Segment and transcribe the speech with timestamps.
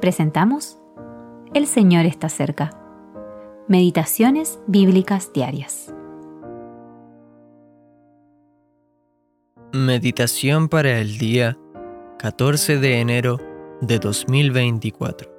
[0.00, 0.78] presentamos
[1.54, 2.70] El Señor está cerca.
[3.68, 5.92] Meditaciones bíblicas diarias.
[9.72, 11.58] Meditación para el día
[12.18, 13.38] 14 de enero
[13.80, 15.30] de 2024.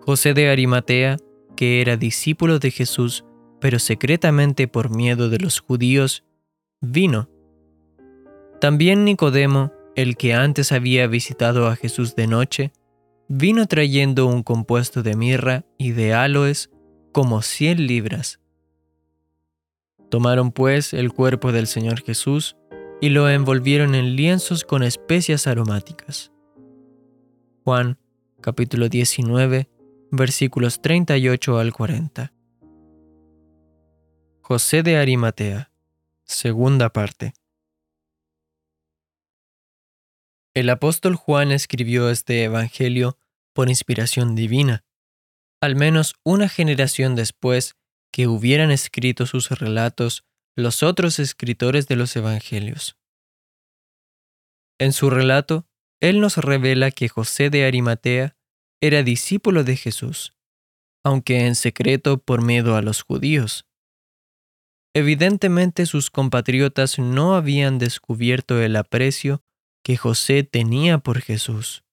[0.00, 1.16] José de Arimatea,
[1.56, 3.24] que era discípulo de Jesús,
[3.60, 6.24] pero secretamente por miedo de los judíos,
[6.80, 7.28] vino.
[8.60, 12.72] También Nicodemo, el que antes había visitado a Jesús de noche,
[13.28, 16.70] vino trayendo un compuesto de mirra y de aloes
[17.12, 18.38] como cien libras.
[20.10, 22.56] Tomaron pues el cuerpo del Señor Jesús
[23.00, 26.30] y lo envolvieron en lienzos con especias aromáticas.
[27.64, 27.98] Juan
[28.40, 29.68] capítulo 19
[30.10, 32.32] versículos 38 al 40.
[34.42, 35.72] José de Arimatea,
[36.24, 37.34] segunda parte.
[40.56, 43.18] El apóstol Juan escribió este Evangelio
[43.52, 44.86] por inspiración divina,
[45.60, 47.76] al menos una generación después
[48.10, 50.24] que hubieran escrito sus relatos
[50.56, 52.96] los otros escritores de los Evangelios.
[54.78, 55.66] En su relato,
[56.00, 58.34] él nos revela que José de Arimatea
[58.80, 60.32] era discípulo de Jesús,
[61.04, 63.66] aunque en secreto por miedo a los judíos.
[64.94, 69.42] Evidentemente sus compatriotas no habían descubierto el aprecio
[69.86, 71.84] que José tenía por Jesús.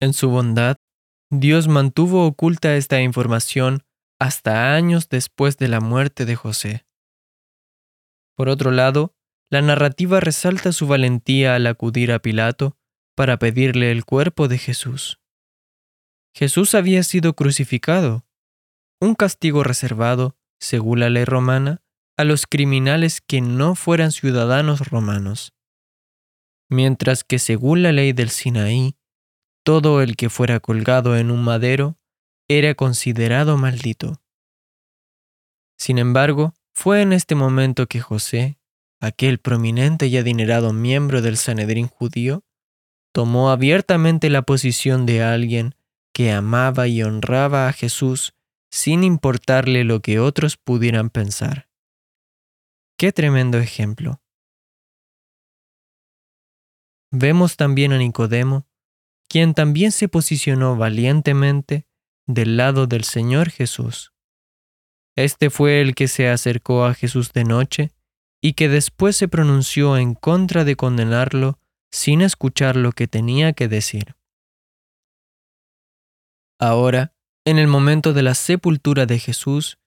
[0.00, 0.76] En su bondad,
[1.30, 3.82] Dios mantuvo oculta esta información
[4.18, 6.86] hasta años después de la muerte de José.
[8.36, 9.12] Por otro lado,
[9.50, 12.78] la narrativa resalta su valentía al acudir a Pilato
[13.14, 15.20] para pedirle el cuerpo de Jesús.
[16.34, 18.24] Jesús había sido crucificado,
[18.98, 21.82] un castigo reservado, según la ley romana,
[22.16, 25.52] a los criminales que no fueran ciudadanos romanos
[26.68, 28.96] mientras que según la ley del Sinaí,
[29.64, 31.98] todo el que fuera colgado en un madero
[32.48, 34.22] era considerado maldito.
[35.78, 38.58] Sin embargo, fue en este momento que José,
[39.00, 42.44] aquel prominente y adinerado miembro del Sanedrín judío,
[43.12, 45.74] tomó abiertamente la posición de alguien
[46.12, 48.34] que amaba y honraba a Jesús
[48.70, 51.68] sin importarle lo que otros pudieran pensar.
[52.98, 54.20] Qué tremendo ejemplo
[57.18, 58.66] vemos también a Nicodemo,
[59.28, 61.86] quien también se posicionó valientemente
[62.26, 64.12] del lado del Señor Jesús.
[65.16, 67.90] Este fue el que se acercó a Jesús de noche
[68.42, 71.58] y que después se pronunció en contra de condenarlo
[71.90, 74.14] sin escuchar lo que tenía que decir.
[76.58, 79.78] Ahora, en el momento de la sepultura de Jesús,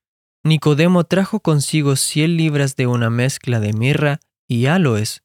[0.43, 5.23] Nicodemo trajo consigo cien libras de una mezcla de mirra y aloes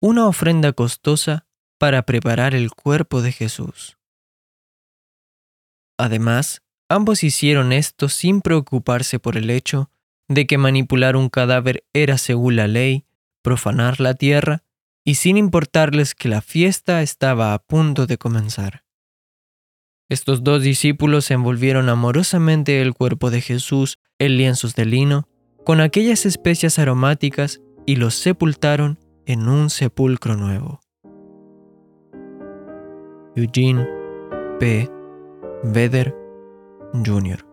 [0.00, 1.46] una ofrenda costosa
[1.78, 3.98] para preparar el cuerpo de Jesús.
[5.98, 9.90] Además, ambos hicieron esto sin preocuparse por el hecho
[10.28, 13.04] de que manipular un cadáver era, según la ley,
[13.42, 14.62] profanar la tierra,
[15.04, 18.84] y sin importarles que la fiesta estaba a punto de comenzar.
[20.08, 25.28] Estos dos discípulos envolvieron amorosamente el cuerpo de Jesús en lienzos de lino,
[25.64, 28.98] con aquellas especias aromáticas, y los sepultaron
[29.30, 30.80] en un sepulcro nuevo.
[33.36, 33.86] Eugene
[34.58, 34.90] P.
[35.62, 36.16] Vedder
[37.04, 37.49] Jr.